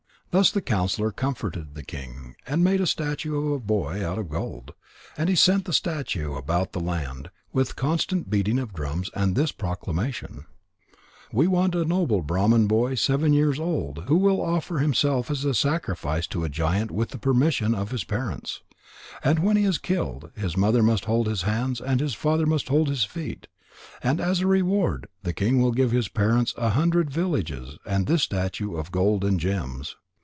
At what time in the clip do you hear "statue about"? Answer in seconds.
5.73-6.71